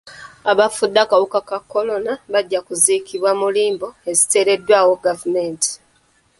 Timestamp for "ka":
1.49-1.57